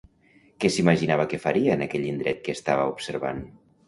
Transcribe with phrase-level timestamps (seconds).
[0.63, 3.43] Què s'imaginava que faria en aquell indret que estava observant?